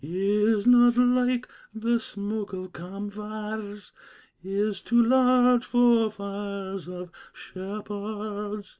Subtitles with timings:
[0.03, 3.91] Is not like the smoke of camp fires,
[4.43, 8.67] Is too large for fires of shepherds!"